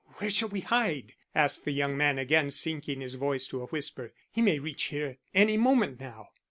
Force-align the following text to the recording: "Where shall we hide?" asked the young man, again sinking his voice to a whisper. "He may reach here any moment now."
"Where 0.15 0.31
shall 0.31 0.49
we 0.49 0.61
hide?" 0.61 1.13
asked 1.35 1.63
the 1.63 1.71
young 1.71 1.95
man, 1.95 2.17
again 2.17 2.49
sinking 2.49 3.01
his 3.01 3.13
voice 3.13 3.47
to 3.49 3.61
a 3.61 3.67
whisper. 3.67 4.11
"He 4.31 4.41
may 4.41 4.57
reach 4.57 4.85
here 4.85 5.19
any 5.35 5.57
moment 5.57 5.99
now." 5.99 6.29